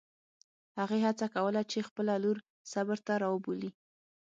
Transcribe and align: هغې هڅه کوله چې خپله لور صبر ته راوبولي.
هغې 0.79 0.99
هڅه 1.07 1.25
کوله 1.35 1.61
چې 1.71 1.87
خپله 1.87 2.13
لور 2.23 2.37
صبر 2.73 2.97
ته 3.07 3.13
راوبولي. 3.23 3.71